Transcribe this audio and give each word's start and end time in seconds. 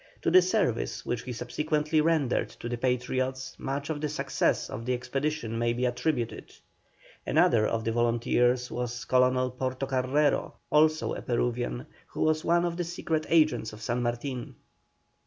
To 0.23 0.31
the 0.31 0.41
service 0.41 1.05
which 1.05 1.21
he 1.21 1.31
subsequently 1.31 2.01
rendered 2.01 2.49
to 2.49 2.67
the 2.67 2.75
Patriots 2.77 3.53
much 3.59 3.91
of 3.91 4.01
the 4.01 4.09
success 4.09 4.67
of 4.67 4.83
the 4.83 4.95
expedition 4.95 5.59
may 5.59 5.73
be 5.73 5.85
attributed. 5.85 6.55
Another 7.23 7.67
of 7.67 7.83
the 7.83 7.91
volunteers 7.91 8.71
was 8.71 9.05
Colonel 9.05 9.51
Portocarrero, 9.51 10.53
also 10.71 11.13
a 11.13 11.21
Peruvian, 11.21 11.85
who 12.07 12.21
was 12.21 12.43
one 12.43 12.65
of 12.65 12.77
the 12.77 12.83
secret 12.83 13.27
agents 13.29 13.73
of 13.73 13.81
San 13.83 14.01
Martin. 14.01 14.55